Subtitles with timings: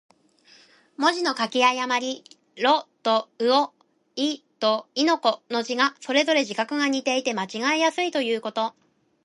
[0.97, 2.23] 文字の書き誤り。
[2.57, 3.71] 「魯」と「魚」、
[4.17, 8.73] 「亥」と「豕」の字とが、それぞれ字画が似ていて間違えやすいということ。